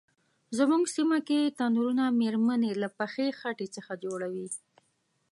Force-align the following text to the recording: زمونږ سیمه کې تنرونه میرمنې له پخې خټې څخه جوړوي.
زمونږ 0.57 0.83
سیمه 0.95 1.19
کې 1.27 1.53
تنرونه 1.59 2.03
میرمنې 2.19 2.71
له 2.81 2.89
پخې 2.97 3.25
خټې 3.39 3.67
څخه 3.75 3.93
جوړوي. 4.03 4.47